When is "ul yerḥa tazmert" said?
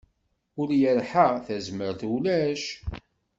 0.61-2.01